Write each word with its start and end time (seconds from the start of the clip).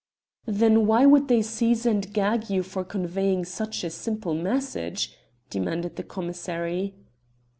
"Then, 0.47 0.87
why 0.87 1.03
should 1.07 1.27
they 1.27 1.43
seize 1.43 1.85
and 1.85 2.11
gag 2.11 2.49
you 2.49 2.63
for 2.63 2.83
conveying 2.83 3.45
such 3.45 3.83
a 3.83 3.91
simple 3.91 4.33
message?" 4.33 5.15
demanded 5.51 5.95
the 5.95 6.01
commissary. 6.01 6.95